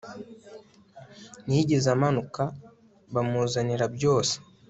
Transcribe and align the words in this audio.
ntiyigeze 1.45 1.87
amanuka. 1.95 2.41
bamuzanira 3.13 3.85
byose 3.95 4.35